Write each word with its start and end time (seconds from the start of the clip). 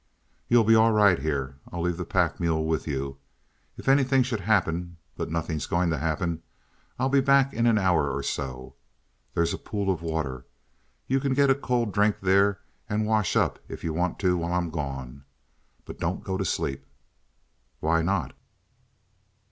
"You'll 0.47 0.63
be 0.63 0.73
all 0.73 0.91
right 0.91 1.19
here. 1.19 1.59
I'll 1.71 1.83
leave 1.83 1.97
the 1.97 2.05
pack 2.05 2.39
mule 2.39 2.65
with 2.65 2.87
you; 2.87 3.19
if 3.77 3.87
anything 3.87 4.23
should 4.23 4.39
happen 4.39 4.97
but 5.15 5.29
nothing 5.29 5.57
is 5.57 5.67
going 5.67 5.91
to 5.91 5.99
happen, 5.99 6.41
I'll 6.97 7.07
be 7.07 7.21
back 7.21 7.53
in 7.53 7.67
an 7.67 7.77
hour 7.77 8.09
or 8.11 8.23
so. 8.23 8.73
There's 9.35 9.53
a 9.53 9.59
pool 9.59 9.93
of 9.93 10.01
water. 10.01 10.47
You 11.05 11.19
can 11.19 11.35
get 11.35 11.51
a 11.51 11.53
cold 11.55 11.93
drink 11.93 12.15
there 12.19 12.61
and 12.89 13.05
wash 13.05 13.35
up 13.35 13.59
if 13.67 13.83
you 13.83 13.93
want 13.93 14.17
to 14.21 14.37
while 14.39 14.53
I'm 14.55 14.71
gone. 14.71 15.23
But 15.85 15.99
don't 15.99 16.23
go 16.23 16.35
to 16.35 16.45
sleep!" 16.45 16.83
"Why 17.79 18.01
not?" 18.01 18.33